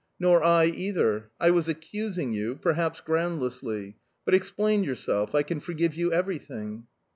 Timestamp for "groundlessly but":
3.01-4.33